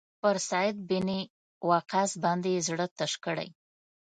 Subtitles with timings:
[0.21, 1.07] پر سعد بن
[1.69, 3.49] وقاص باندې یې زړه تش کړی.